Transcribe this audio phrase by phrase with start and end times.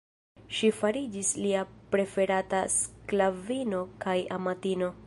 [0.59, 1.61] Ŝi fariĝis lia
[1.97, 4.95] preferata sklavino kaj amatino.